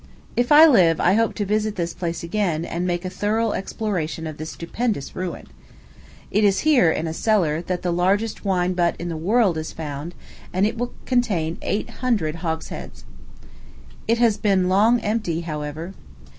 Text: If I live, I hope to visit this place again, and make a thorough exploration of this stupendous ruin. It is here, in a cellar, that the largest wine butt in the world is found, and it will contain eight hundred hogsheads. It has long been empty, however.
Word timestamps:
If 0.35 0.51
I 0.51 0.65
live, 0.65 0.99
I 0.99 1.13
hope 1.13 1.35
to 1.35 1.45
visit 1.45 1.75
this 1.75 1.93
place 1.93 2.23
again, 2.23 2.65
and 2.65 2.87
make 2.87 3.05
a 3.05 3.09
thorough 3.11 3.51
exploration 3.51 4.25
of 4.25 4.37
this 4.37 4.49
stupendous 4.49 5.15
ruin. 5.15 5.45
It 6.31 6.43
is 6.43 6.61
here, 6.61 6.89
in 6.89 7.05
a 7.05 7.13
cellar, 7.13 7.61
that 7.61 7.83
the 7.83 7.93
largest 7.93 8.43
wine 8.43 8.73
butt 8.73 8.95
in 8.97 9.09
the 9.09 9.15
world 9.15 9.59
is 9.59 9.71
found, 9.73 10.15
and 10.51 10.65
it 10.65 10.75
will 10.75 10.91
contain 11.05 11.59
eight 11.61 11.87
hundred 12.01 12.37
hogsheads. 12.37 13.03
It 14.07 14.17
has 14.17 14.43
long 14.43 14.95
been 14.95 15.05
empty, 15.05 15.41
however. 15.41 15.93